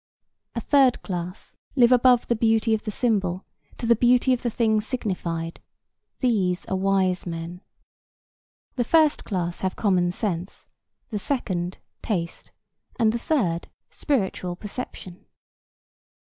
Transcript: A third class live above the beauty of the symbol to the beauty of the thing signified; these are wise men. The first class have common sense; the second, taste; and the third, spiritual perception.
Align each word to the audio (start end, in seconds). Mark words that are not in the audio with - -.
A 0.55 0.61
third 0.61 1.03
class 1.03 1.55
live 1.75 1.91
above 1.91 2.25
the 2.25 2.35
beauty 2.35 2.73
of 2.73 2.85
the 2.85 2.89
symbol 2.89 3.45
to 3.77 3.85
the 3.85 3.95
beauty 3.95 4.33
of 4.33 4.41
the 4.41 4.49
thing 4.49 4.81
signified; 4.81 5.61
these 6.21 6.65
are 6.65 6.75
wise 6.75 7.27
men. 7.27 7.61
The 8.77 8.83
first 8.83 9.23
class 9.25 9.59
have 9.59 9.75
common 9.75 10.11
sense; 10.11 10.67
the 11.11 11.19
second, 11.19 11.77
taste; 12.01 12.51
and 12.97 13.11
the 13.11 13.19
third, 13.19 13.69
spiritual 13.91 14.55
perception. 14.55 15.23